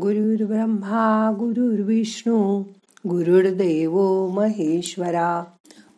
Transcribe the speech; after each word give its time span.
गुरुर्ब्रह्मा 0.00 1.30
गुरुर्विष्णू 1.38 2.62
गुरुर्देव 3.08 4.26
महेश्वरा 4.28 5.44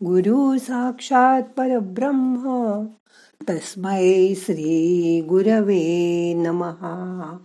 गुरु 0.04 0.58
साक्षात 0.58 1.42
परब्रह्म 1.42 2.87
तस्मै 3.50 4.34
श्री 4.37 5.21
गुरवे 5.29 6.34
नमहा 6.34 7.37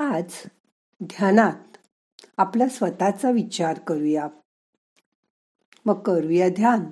आज 0.00 0.24
ध्यानात 1.02 1.76
आपला 2.36 2.68
स्वतःचा 2.68 3.30
विचार 3.30 3.78
करूया. 3.78 4.28
मग 5.86 6.00
करूया 6.00 6.48
ध्यान. 6.48 6.84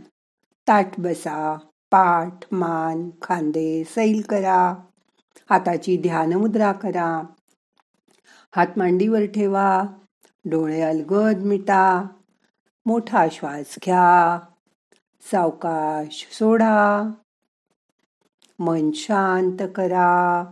ताट 0.69 0.89
बसा 0.99 1.57
पाठ 1.91 2.39
मान 2.53 3.11
खांदे 3.23 3.85
सैल 3.85 4.23
करा. 4.29 4.75
हाताची 5.51 5.97
ध्यानमुद्रा 5.97 6.73
करा. 6.73 7.23
हात 8.57 8.67
मांडीवर 8.77 9.25
ठेवा 9.27 9.83
डोळे 10.45 10.81
अलगद 10.81 11.37
मिटा 11.37 12.03
मोठा 12.87 13.27
श्वास 13.33 13.75
घ्या 13.85 14.41
सावकाश 15.31 16.29
सोडा 16.33 17.03
मन 18.59 18.91
शांत 18.95 19.69
करा. 19.75 20.45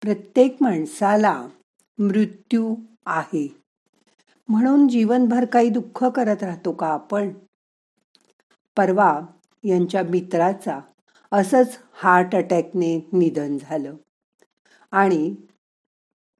प्रत्येक 0.00 0.56
माणसाला 0.60 1.46
मृत्यू 1.98 2.76
आहे. 3.06 3.62
म्हणून 4.48 4.88
जीवनभर 4.88 5.44
काही 5.44 5.68
दुःख 5.68 6.04
करत 6.04 6.42
राहतो 6.42 6.72
का 6.72 6.86
आपण? 6.86 7.32
परवा 8.76 9.20
यांच्या 9.64 10.02
मित्राचा 10.02 10.80
असंच 11.32 11.78
हार्ट 11.92 12.34
अटॅकने 12.34 13.08
निधन 13.12 13.58
झालं. 13.58 13.94
आणि 14.90 15.34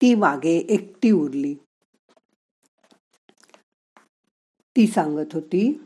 ती 0.01 0.15
मागे 0.15 0.57
एकटी 0.59 1.11
उरली. 1.11 1.55
ती 4.77 4.87
सांगत 4.87 5.35
होती 5.35 5.81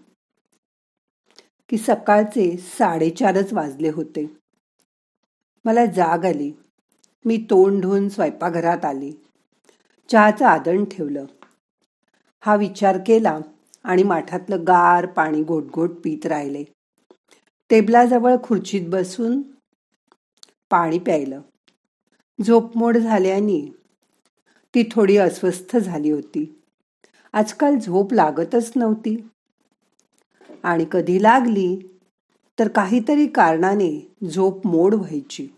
की 1.69 1.79
सकाळचे 1.79 2.57
साडेचारच 2.57 3.53
वाजले 3.53 3.89
होते. 3.89 4.37
मला 5.65 5.87
जाग 5.87 6.25
आली. 6.25 6.53
मी 7.25 7.37
तोंड 7.51 7.83
धुवून 7.83 8.09
स्वयंपाकघरात 8.09 8.85
आली. 8.85 9.13
चहाचं 10.09 10.47
आदण 10.47 10.85
ठेवलं. 10.85 11.25
हा 12.41 12.57
विचार 12.57 12.99
केला 13.07 13.39
आणि 13.85 14.03
माठातलं 14.03 14.63
गार 14.63 15.07
पाणी 15.07 15.43
घोटघोट 15.43 15.91
पीत 15.91 16.27
राहिले. 16.27 16.65
टेबलाजवळ 17.71 18.35
खुर्चीत 18.45 18.89
बसून 18.89 19.43
पाणी 20.71 20.99
प्यायलं. 20.99 21.41
झोपमोड 22.45 22.97
झाल्याने 22.97 23.78
ती 24.75 24.89
थोडी 24.93 25.17
अस्वस्थ 25.17 25.77
झाली 25.77 26.11
होती. 26.11 26.63
आजकाल 27.33 27.79
झोप 27.79 28.13
लागतच 28.13 28.73
नव्हती. 28.77 29.29
आणि 30.63 30.87
कधी 30.93 31.23
लागली 31.23 32.01
तर 32.59 32.69
काहीतरी 32.69 33.27
कारणाने 33.27 34.17
झोप 34.35 34.67
मोड 34.67 34.95
व्हायची. 34.95 35.49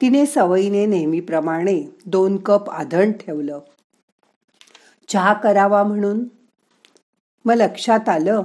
तिने 0.00 0.26
सवयीने 0.26 0.86
नेहमीप्रमाणे 0.86 1.84
दोन 2.06 2.36
कप 2.36 2.70
आधण 2.70 3.12
ठेवलं. 3.12 3.60
चहा 5.08 5.32
करावा 5.32 5.84
म्हणून. 5.84 6.24
मग 7.44 7.54
लक्षात 7.54 8.08
आलं 8.08 8.42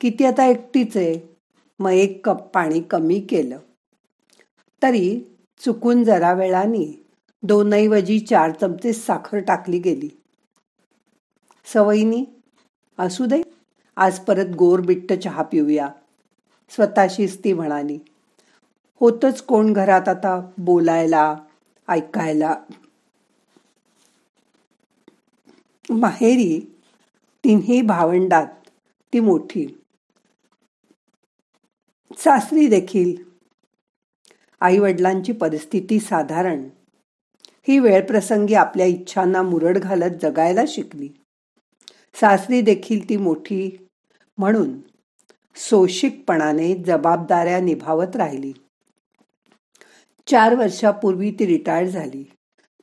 की 0.00 0.10
ती 0.10 0.24
आता 0.24 0.46
एकटीच 0.46 0.96
आहे. 0.96 1.36
मग 1.78 1.90
एक 1.90 2.26
कप 2.26 2.42
पाणी 2.42 2.80
कमी 2.80 3.20
केलं. 3.20 3.58
तरी 4.82 5.20
चुकून 5.58 6.04
जरा 6.04 6.32
वेळाने 6.32 7.01
दोनऐवजी 7.42 8.18
चार 8.20 8.50
चमचे 8.60 8.92
साखर 8.92 9.38
टाकली 9.38 9.78
गेली. 9.78 10.08
सवयीनी 11.64 12.24
असू 12.98 13.26
दे 13.26 13.42
आज 13.96 14.20
परत 14.20 14.56
गोर 14.58 14.80
बिट्ट 14.80 15.12
चहा 15.12 15.42
पिऊया. 15.42 15.88
स्वतःशीच 16.70 17.44
ती 17.44 17.52
म्हणाली 17.52 17.98
होतच 19.00 19.42
कोण 19.42 19.72
घरात 19.72 20.08
आता 20.08 20.50
बोलायला 20.58 21.36
ऐकायला? 21.88 22.54
माहेरी 25.90 26.60
तिन्ही 27.44 27.82
भावंडात 27.82 28.46
ती 29.12 29.20
मोठी. 29.20 29.66
सासरी 32.16 32.66
देखील. 32.66 33.16
आई 34.60 34.78
वडिलांची 34.78 35.32
परिस्थिती 35.32 36.00
साधारण. 36.00 36.68
ही 37.68 37.78
वेळप्रसंगी 37.78 38.54
आपल्या 38.54 38.86
इच्छांना 38.86 39.42
मुरड 39.42 39.78
घालत 39.78 40.16
जगायला 40.22 40.60
शिकली. 40.68 41.08
सासरी 42.14 42.60
देखील 42.60 43.08
ती 43.08 43.16
मोठी 43.16 43.88
म्हणून 44.38 44.78
सोशिकपणाने 45.56 46.74
जबाबदाऱ्या 46.74 47.60
निभावत 47.60 48.16
राहिली. 48.16 48.52
चार 50.26 50.54
वर्षापूर्वी 50.54 51.30
ती 51.30 51.46
रिटायर 51.46 51.88
झाली. 51.88 52.30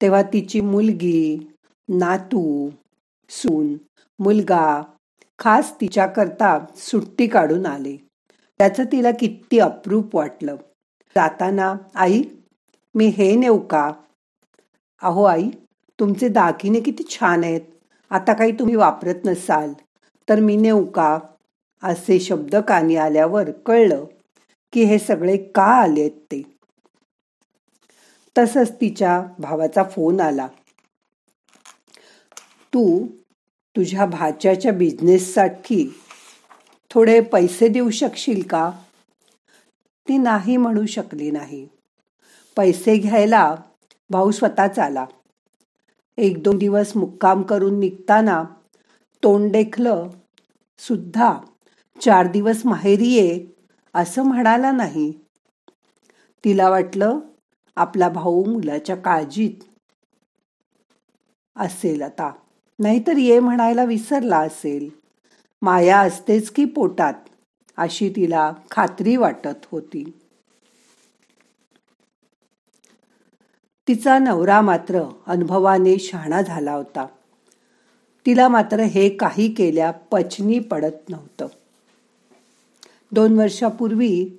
तेव्हा 0.01 0.21
तिची 0.21 0.61
मुलगी 0.61 1.51
नातू 1.89 2.69
सून 3.29 3.77
मुलगा 4.19 4.81
खास 5.39 5.73
तिच्याकरता 5.81 6.65
सुट्टी 6.75 7.27
काढून 7.27 7.65
आले. 7.65 7.97
त्याचं 8.57 8.83
तिला 8.83 9.11
किती 9.11 9.59
अप्रूप 9.59 10.15
वाटलं. 10.15 10.55
जाताना 11.15 11.75
आई 11.95 12.23
मी 12.95 13.07
हे 13.07 13.35
नेऊ 13.35 13.57
का? 13.57 13.93
अहो 15.03 15.23
आई 15.23 15.49
तुमचे 15.99 16.27
दागिने 16.27 16.79
किती 16.79 17.03
छान 17.03 17.43
आहेत. 17.43 17.61
आता 18.09 18.33
काही 18.33 18.51
तुम्ही 18.51 18.75
वापरत 18.75 19.25
नसाल 19.25 19.73
तर 20.29 20.39
मी 20.39 20.55
नेऊ 20.55 20.85
का? 20.85 21.19
असे 21.83 22.19
शब्द 22.19 22.55
कानी 22.55 22.95
आल्यावर 22.95 23.51
कळलं 23.51 24.05
की 24.73 24.83
हे 24.83 24.99
सगळे 24.99 25.37
का 25.37 25.63
आलेत 25.63 26.11
ते. 26.11 26.41
तसंच 28.37 28.71
तिच्या 28.81 29.23
भावाचा 29.39 29.83
फोन 29.83 30.21
आला. 30.21 30.47
तू 32.73 33.07
तुझ्या 33.75 34.05
भाच्याच्या 34.05 34.71
बिझनेससाठी 34.71 35.95
थोडे 36.89 37.21
पैसे 37.21 37.67
देऊ 37.67 37.89
शकशील 37.89 38.43
का? 38.43 38.71
ती 40.07 40.17
नाही 40.17 40.57
म्हणू 40.57 40.85
शकली 40.85 41.31
नाही. 41.31 41.67
पैसे 42.57 42.97
घ्यायला 42.97 43.55
भाऊ 44.09 44.31
स्वतःच 44.31 44.79
आला. 44.79 45.05
एक 46.17 46.43
दोन 46.43 46.57
दिवस 46.57 46.97
मुक्काम 46.97 47.41
करून 47.41 47.79
निघताना 47.79 48.43
तोंड 49.23 49.51
देखलं 49.51 50.09
सुद्धा 50.79 51.37
चार 52.01 52.27
दिवस 52.27 52.65
माहेरी 52.65 53.07
ये 53.07 53.45
असं 53.93 54.23
म्हणाला 54.23 54.71
नाही. 54.71 55.11
तिला 56.45 56.69
वाटलं 56.69 57.19
आपला 57.75 58.09
भाऊ 58.09 58.45
मुलाच्या 58.45 58.95
काळजीत 58.95 59.63
असेल 61.55 62.01
आता. 62.01 62.31
नाहीतर 62.79 63.17
ये 63.17 63.39
म्हणायला 63.39 63.83
विसरला 63.83 64.37
असेल. 64.37 64.89
माया 65.61 65.99
असतेच 65.99 66.49
की 66.49 66.65
पोटात 66.65 67.13
अशी 67.77 68.09
तिला 68.09 68.53
खात्री 68.71 69.15
वाटत 69.15 69.65
होती. 69.71 70.18
तिचा 73.89 74.19
नवरा 74.19 74.61
मात्र 74.61 75.03
अनुभवाने 75.27 75.99
शहाणा 75.99 76.41
झाला 76.41 76.73
होता. 76.73 77.07
तिला 78.25 78.47
मात्र 78.47 78.79
हे 78.79 79.09
काही 79.09 79.53
केल्या 79.53 79.91
पचनी 79.91 80.59
पडत 80.59 81.09
नव्हतं. 81.09 81.47
दोन 83.11 83.39
वर्षापूर्वी 83.39 84.29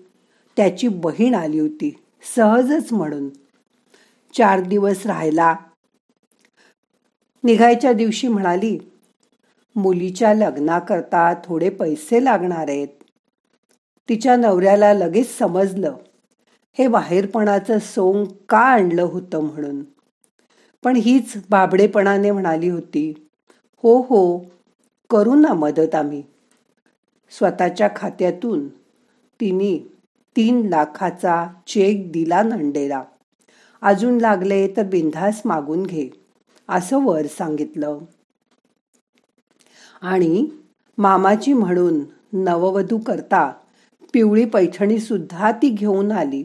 त्याची 0.56 0.88
बहीण 0.88 1.34
आली 1.34 1.58
होती 1.58 2.02
सहजच 2.36 2.92
म्हणून. 2.92 3.28
चार 4.32 4.60
दिवस 4.60 5.06
राहायला 5.06 5.56
निघायच्या 7.44 7.92
दिवशी 7.92 8.28
म्हणाली 8.28 8.78
मुलीच्या 9.76 10.34
लग्नाकरता 10.34 11.34
थोडे 11.44 11.70
पैसे 11.70 12.24
लागणार 12.24 12.68
आहेत. 12.68 12.88
तिच्या 14.08 14.36
नवऱ्याला 14.36 14.92
लगेच 14.92 15.38
समजलं 15.38 15.96
हे 16.80 16.88
बाहेरपणाचं 16.88 17.78
सोंग 17.78 18.26
का 18.48 18.58
आणलं 18.58 19.02
होतं 19.02 19.40
म्हणून? 19.40 19.84
पण 20.84 20.96
हीच 20.96 21.32
बाबडेपणाने 21.50 22.30
म्हणाली 22.30 22.68
होती 22.68 23.14
हो 23.82 24.00
हो 24.00 24.44
करू 25.10 25.34
ना 25.34 25.52
मदत 25.52 25.94
आम्ही. 25.94 26.22
स्वतःच्या 27.30 27.88
खात्यातून 27.96 28.68
तिने 29.40 29.92
तीन 30.36 30.68
लाखाचा 30.68 31.46
चेक 31.66 32.12
दिला 32.12 32.42
नंडेला. 32.42 33.04
अजून 33.82 34.18
लागले 34.18 34.68
तर 34.68 34.82
बिंधास 34.82 35.42
मागून 35.44 35.82
घे 35.82 36.08
असं 36.68 37.04
वर 37.04 37.26
सांगितलं. 37.26 37.98
आणि 40.02 40.46
मामाची 40.98 41.52
म्हणून 41.52 42.00
नववधू 42.32 42.98
करता 42.98 43.52
पिवळी 44.12 44.44
पैठणी 44.44 44.98
सुद्धा 44.98 45.52
ती 45.52 45.68
घेऊन 45.68 46.12
आली. 46.12 46.44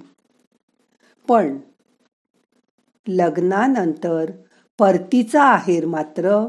पण 1.28 1.58
लग्नानंतर 3.08 4.32
परतीचा 4.80 5.44
आहेर 5.44 5.86
मात्र 5.86 6.48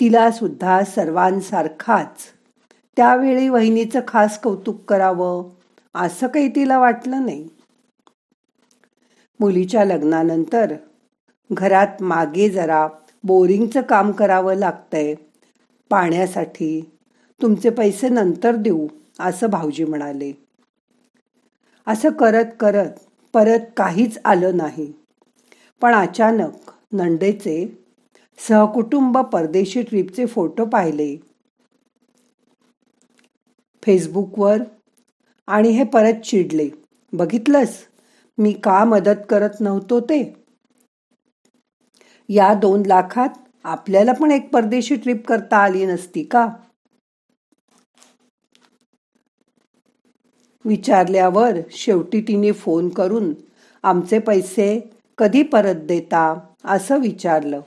तिला 0.00 0.30
सुद्धा 0.30 0.84
सर्वांसारखाच. 0.84 2.16
त्यावेळी 2.96 3.48
वहिनीचं 3.48 4.00
खास 4.08 4.38
कौतुक 4.38 4.84
करावं 4.84 5.48
असं 5.94 6.26
काही 6.26 6.48
तिला 6.48 6.78
वाटलं 6.78 7.26
नाही. 7.26 7.48
मुलीच्या 9.40 9.84
लग्नानंतर 9.84 10.74
घरात 11.52 12.02
मागे 12.02 12.48
जरा 12.48 12.88
बोरिंगचं 13.24 13.80
काम 13.80 14.12
करावं 14.12 14.54
लागतंय. 14.54 15.14
पाण्यासाठी 15.90 16.96
तुमचे 17.42 17.70
पैसे 17.70 18.08
नंतर 18.08 18.56
देऊ 18.56 18.86
असं 19.20 19.50
भाऊजी 19.50 19.84
म्हणाले. 19.84 20.32
असं 21.86 22.10
करत 22.10 22.44
करत 22.60 22.88
परत 23.34 23.60
काहीच 23.76 24.18
आलं 24.24 24.56
नाही. 24.56 24.92
पण 25.80 25.94
अचानक 25.94 26.70
नंडेचे 26.92 27.66
सहकुटुंब 28.48 29.18
परदेशी 29.18 29.82
ट्रिपचे 29.82 30.26
फोटो 30.26 30.64
पाहिले. 30.64 31.16
फेसबुकवर 33.82 34.58
आणि 35.46 35.68
हे 35.68 35.84
परत 35.84 36.20
चिडले. 36.24 36.68
बघितलंस? 37.12 37.78
मी 38.38 38.52
का 38.52 38.84
मदत 38.84 39.26
करत 39.30 39.60
नव्हतो 39.60 40.00
ते? 40.00 40.34
या 42.28 42.54
दोन 42.54 42.86
लाखात 42.86 43.28
आपल्याला 43.64 44.12
पण 44.12 44.30
एक 44.30 44.50
परदेशी 44.50 44.96
ट्रिप 44.96 45.26
करता 45.26 45.56
आली 45.56 45.86
नसती 45.86 46.22
का? 46.22 46.48
विचारल्यावर 50.64 51.58
शेवटी 51.70 52.20
तिने 52.20 52.52
फोन 52.52 52.88
करून 52.88 53.34
आमचे 53.82 54.18
पैसे 54.18 54.90
कधी 55.18 55.42
परत 55.42 55.74
देता? 55.74 56.34
असं 56.64 57.00
विचारलं. 57.00 57.60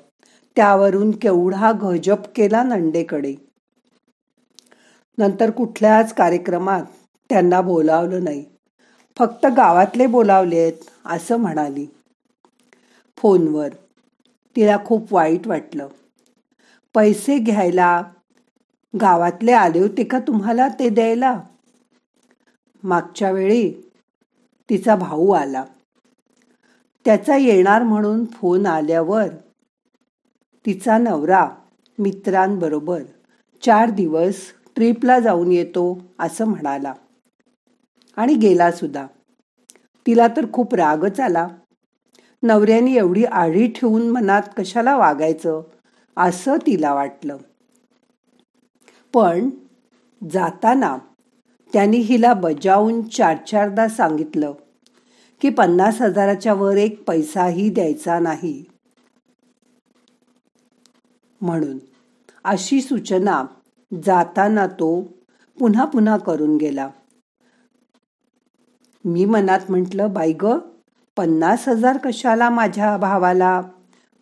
त्यावरून 0.55 1.11
केवढा 1.11 1.71
गजब 1.81 2.21
केला 2.35 2.63
नंडेकडे 2.63 3.35
नंतर 5.17 5.49
कुठल्याच 5.49 6.13
कार्यक्रमात 6.13 6.83
त्यांना 7.29 7.61
बोलावलं 7.61 8.23
नाही. 8.23 8.45
फक्त 9.17 9.45
गावातले 9.45 10.07
बोलावलेत 10.07 10.73
असं 11.05 11.37
म्हणाली. 11.37 11.85
फोनवर 13.17 13.69
तिला 14.55 14.77
खूप 14.85 15.13
वाईट 15.13 15.47
वाटलं. 15.47 15.87
पैसे 16.93 17.37
घ्यायला 17.37 18.03
गावातले 19.01 19.51
आले 19.51 19.79
होते 19.79 20.03
का 20.03 20.19
तुम्हाला 20.19 20.67
ते 20.67 20.89
द्यायला? 20.89 21.39
मागच्या 22.83 23.31
वेळी 23.31 23.73
तिचा 24.69 24.95
भाऊ 24.95 25.31
आला. 25.31 25.65
त्याचा 27.05 27.37
येणार 27.37 27.83
म्हणून 27.83 28.25
फोन 28.25 28.65
आल्यावर 28.65 29.27
तिचा 30.65 30.97
नवरा 30.97 31.49
मित्रांबरोबर 31.99 33.01
चार 33.61 33.89
दिवस 33.89 34.35
ट्रिपला 34.75 35.19
जाऊन 35.19 35.51
येतो 35.51 36.01
असं 36.19 36.45
म्हणाला. 36.45 36.93
आणि 38.15 38.33
गेला 38.33 38.71
सुद्धा. 38.71 39.07
तिला 40.07 40.27
तर 40.27 40.51
खूप 40.53 40.75
रागच 40.75 41.19
आला. 41.19 41.47
नवऱ्याने 42.43 42.93
एवढी 42.93 43.23
आढी 43.23 43.67
ठेवून 43.67 44.09
मनात 44.09 44.41
कशाला 44.57 44.97
वागायचं 44.97 45.61
असं 46.17 46.57
तिला 46.57 46.93
वाटलं. 46.93 47.37
पण 49.13 49.49
जाताना 50.31 50.97
त्यांनी 51.73 51.97
हिला 51.97 52.33
बजावून 52.33 53.01
चार 53.01 53.37
चारदा 53.37 53.87
सांगितलं 53.87 54.53
की 55.41 55.49
पन्नास 55.49 56.01
हजाराच्या 56.01 56.53
वर 56.53 56.77
एक 56.77 57.03
पैसाही 57.07 57.69
द्यायचा 57.69 58.19
नाही. 58.19 58.63
म्हणून 61.41 61.77
अशी 62.43 62.81
सूचना 62.81 63.43
जाताना 64.03 64.67
तो 64.67 65.01
पुन्हा 65.59 65.85
पुन्हा 65.85 66.17
करून 66.17 66.57
गेला. 66.57 66.89
मी 69.05 69.25
मनात 69.25 69.59
म्हटलं 69.69 70.13
बाई 70.13 70.33
ग 70.33 70.45
पन्नास 71.17 71.67
हजार 71.67 71.97
कशाला 71.97 72.49
माझ्या 72.49 72.97
भावाला? 72.97 73.61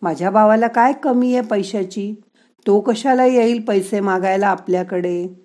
माझ्या 0.02 0.30
भावाला 0.30 0.68
काय 0.68 0.94
कमी 0.94 1.36
आहे 1.36 1.48
पैशाची? 1.48 2.16
तो 2.68 2.80
कशाला 2.80 3.26
येईल 3.26 3.62
पैसे 3.66 4.00
मागायला 4.00 4.48
आपल्याकडे? 4.48 5.43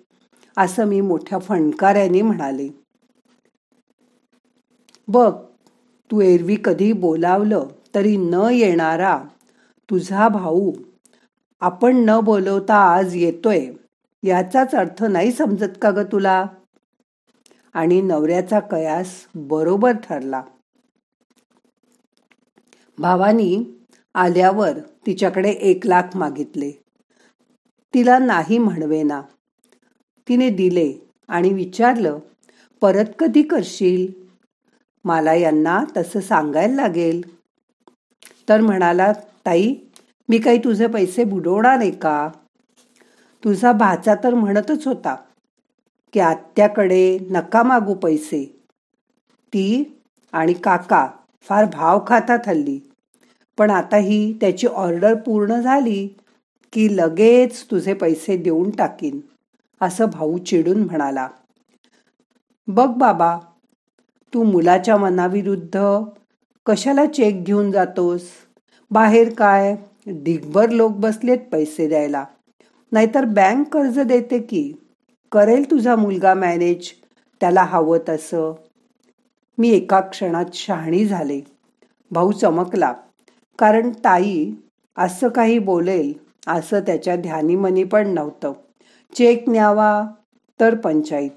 असं 0.59 0.85
मी 0.85 1.01
मोठ्या 1.01 1.39
फणकाऱ्याने 1.39 2.21
म्हणाले. 2.21 2.69
बघ 5.07 5.33
तू 6.11 6.21
एरवी 6.21 6.57
कधी 6.65 6.93
बोलावलं 6.93 7.67
तरी 7.95 8.17
न 8.17 8.47
येणारा 8.51 9.23
तुझा 9.89 10.27
भाऊ 10.27 10.71
आपण 11.59 11.95
न 11.95 12.19
बोलवता 12.19 12.75
आज 12.75 13.15
येतोय 13.15 13.71
याचाच 14.23 14.75
अर्थ 14.75 15.03
नाही 15.03 15.31
समजत 15.31 15.77
का 15.81 15.91
ग 15.91 15.99
तुला? 16.11 16.45
आणि 17.73 18.01
नवऱ्याचा 18.01 18.59
कयास 18.59 19.27
बरोबर 19.35 19.91
ठरला. 19.91 20.41
भावानी 22.99 23.63
आल्यावर 24.15 24.79
तिच्याकडे 25.05 25.49
एक 25.49 25.87
लाख 25.87 26.15
मागितले. 26.15 26.71
तिला 27.93 28.19
नाही 28.19 28.57
म्हणवेना. 28.57 29.21
तिने 30.29 30.49
दिले 30.49 30.93
आणि 31.27 31.53
विचारलं 31.53 32.19
परत 32.81 33.05
कधी 33.19 33.43
करशील? 33.43 34.11
मला 35.05 35.33
यांना 35.33 35.83
तसं 35.97 36.19
सांगायला 36.19 36.75
लागेल. 36.75 37.39
तर 38.49 38.61
म्हणाला 38.61 39.11
ताई 39.45 39.75
मी 40.29 40.37
काही 40.37 40.57
तुझे 40.57 40.87
पैसे 40.87 41.23
बुडवणार 41.23 41.77
नाही 41.77 41.91
का? 41.91 42.29
तुझा 43.43 43.71
भाचा 43.71 44.15
तर 44.23 44.33
म्हणतच 44.33 44.87
होता 44.87 45.15
की 46.13 46.19
आत्याकडे 46.19 47.19
नका 47.29 47.63
मागू 47.63 47.93
पैसे. 47.93 48.61
ती 49.47 49.97
आणि 50.31 50.53
काका 50.53 51.07
फार 51.41 51.65
भाव 51.65 51.99
खातात 52.07 52.39
हल्ली. 52.47 52.79
पण 53.57 53.69
आता 53.69 53.97
ही 53.97 54.33
त्याची 54.33 54.67
ऑर्डर 54.67 55.13
पूर्ण 55.13 55.61
झाली 55.61 56.07
की 56.73 56.97
लगेच 56.97 57.65
तुझे 57.71 57.93
पैसे 57.93 58.37
देऊन 58.37 58.69
टाकीन. 58.69 59.19
असं 59.81 60.05
भाऊ 60.05 60.37
चिडून 60.37 60.83
म्हणाला. 60.83 61.27
बघ 62.67 62.87
बाबा 62.87 63.39
तू 64.33 64.43
मुलाच्या 64.43 64.97
मनाविरुद्ध 64.97 65.79
कशाला 66.65 67.05
चेक 67.05 67.43
घेऊन 67.43 67.71
जातोस? 67.71 68.21
बाहेर 68.91 69.33
काय? 69.33 69.75
ढिगभर 70.07 70.69
लोक 70.69 70.91
बसलेत 70.91 71.37
पैसे 71.51 71.87
द्यायला. 71.87 72.25
नाहीतर 72.91 73.25
बँक 73.25 73.67
कर्ज 73.73 73.99
देते 73.99 74.39
की? 74.39 74.73
करेल 75.31 75.71
तुझा 75.71 75.95
मुलगा 75.95 76.33
मॅनेज? 76.33 76.91
त्याला 77.41 77.63
हवं 77.63 77.97
तसं. 78.09 78.53
मी 79.57 79.69
एका 79.69 79.99
क्षणात 79.99 80.45
शहाणी 80.53 81.05
झाले. 81.05 81.41
भाऊ 82.11 82.31
चमकला. 82.31 82.93
कारण 83.59 83.89
ताई 83.89 84.51
असं 84.97 85.27
काही 85.27 85.59
बोलेल 85.59 86.13
असं 86.47 86.79
त्याच्या 86.79 87.15
ध्यानीमनी 87.15 87.83
पण 87.83 88.07
नव्हतं. 88.07 88.53
चेक 89.15 89.49
न्यावा 89.49 90.05
तर 90.59 90.75
पंचायत. 90.75 91.29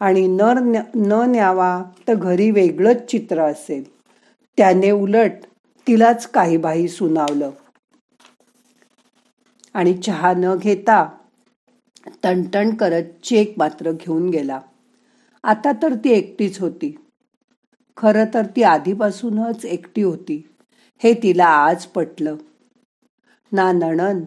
आणि 0.00 0.26
न 0.28 0.40
न 0.94 1.12
न्यावा 1.12 1.82
तर 2.08 2.14
घरी 2.14 2.50
वेगळंच 2.50 3.06
चित्र 3.10 3.42
असेल. 3.42 3.84
त्याने 4.56 4.90
उलट 4.90 5.32
तिलाच 5.88 6.26
काही 6.26 6.56
बाही 6.56 6.88
सुनावलं. 6.88 7.50
आणि 9.74 9.94
चहा 9.94 10.32
न 10.36 10.54
घेता 10.56 11.08
टणटण 12.22 12.74
करत 12.74 13.04
चेक 13.24 13.54
मात्र 13.58 13.92
घेऊन 13.92 14.28
गेला. 14.28 14.60
आता 15.42 15.72
तर 15.82 15.94
ती 15.94 16.10
एकटीच 16.10 16.60
होती. 16.60 16.96
खरं 17.96 18.24
तर 18.34 18.46
ती 18.56 18.62
आधीपासूनच 18.62 19.64
एकटी 19.64 20.02
होती. 20.02 20.48
हे 20.98 21.14
तिला 21.14 21.46
आज 21.46 21.86
पटलं. 21.86 22.36
ना 23.52 23.72
नणन 23.72 24.20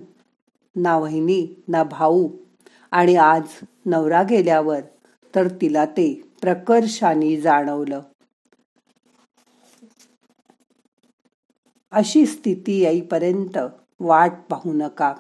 ना 0.75 0.97
वहिनी 0.97 1.63
ना 1.67 1.83
भाऊ 1.83 2.27
आणि 2.91 3.15
आज 3.15 3.43
नवरा 3.85 4.23
गेल्यावर 4.23 4.79
तर 5.35 5.47
तिला 5.47 5.85
ते 5.85 6.21
प्रकर्षाने 6.41 7.41
जाणवलं. 7.41 8.01
अशी 11.91 12.25
स्थिती 12.25 12.83
येईपर्यंत 12.83 13.57
वाट 13.99 14.31
पाहू 14.49 14.73
नका. 14.73 15.13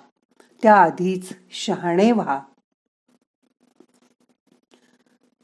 त्याआधीच 0.63 1.29
शहाणे 1.51 2.11
व्हा. 2.11 2.41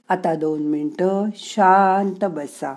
आता 0.09 0.35
दोन 0.35 0.63
मिनटं 0.63 1.25
शांत 1.35 2.25
बसा. 2.25 2.73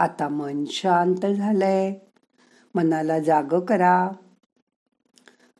आता 0.00 0.28
मन 0.28 0.64
शांत 0.64 1.26
झालंय. 1.26 1.94
मनाला 2.74 3.18
जाग 3.18 3.60
करा. 3.60 4.10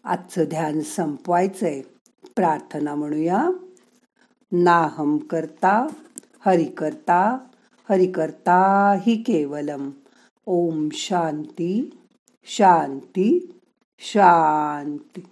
आजचं 0.04 0.44
ध्यान 0.44 0.80
संपवायचंय. 0.80 1.82
प्रार्थना 2.36 2.94
म्हणूया. 2.94 3.50
नाहम 4.52 5.16
करता 5.16 5.86
हरि 6.46 6.64
करता 6.64 7.38
हरि 7.90 8.06
करता 8.06 8.90
हि 9.06 9.16
केवलम. 9.16 9.90
ओम 10.46 10.88
शांती 10.92 11.98
शांती 12.44 13.60
शांती. 13.98 15.29